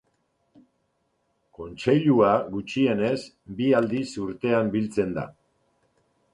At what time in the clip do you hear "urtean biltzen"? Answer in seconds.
4.27-5.17